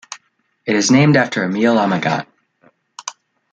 It 0.65 0.75
is 0.75 0.89
named 0.89 1.15
after 1.15 1.43
Emile 1.45 1.75
Amagat. 1.75 2.25